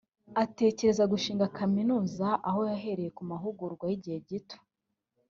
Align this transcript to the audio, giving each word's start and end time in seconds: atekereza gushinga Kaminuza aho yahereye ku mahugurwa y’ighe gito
atekereza 0.43 1.03
gushinga 1.11 1.51
Kaminuza 1.57 2.27
aho 2.49 2.59
yahereye 2.69 3.09
ku 3.17 3.23
mahugurwa 3.31 3.85
y’ighe 3.91 4.17
gito 4.27 4.57